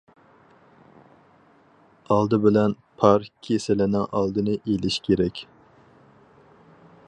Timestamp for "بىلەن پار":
2.45-3.27